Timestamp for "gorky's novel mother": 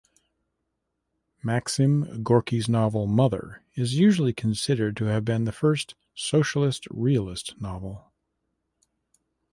2.23-3.61